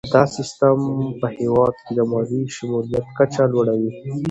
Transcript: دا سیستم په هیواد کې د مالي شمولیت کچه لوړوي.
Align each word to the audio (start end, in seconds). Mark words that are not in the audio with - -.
دا 0.13 0.23
سیستم 0.37 0.79
په 1.19 1.27
هیواد 1.39 1.75
کې 1.85 1.91
د 1.97 1.99
مالي 2.11 2.41
شمولیت 2.55 3.05
کچه 3.17 3.43
لوړوي. 3.51 3.91